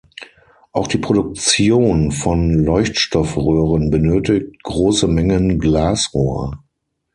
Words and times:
Auch 0.71 0.87
die 0.87 0.97
Produktion 0.97 2.11
von 2.11 2.49
Leuchtstoffröhren 2.65 3.91
benötigt 3.91 4.63
große 4.63 5.05
Mengen 5.07 5.59
Glasrohr. 5.59 6.59